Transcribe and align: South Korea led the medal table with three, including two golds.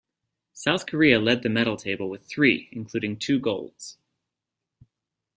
South 0.53 0.87
Korea 0.87 1.19
led 1.19 1.43
the 1.43 1.49
medal 1.49 1.77
table 1.77 2.09
with 2.09 2.25
three, 2.27 2.69
including 2.71 3.19
two 3.19 3.39
golds. 3.39 3.99